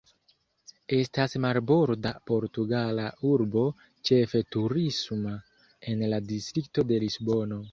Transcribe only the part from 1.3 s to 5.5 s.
marborda portugala urbo, ĉefe turisma,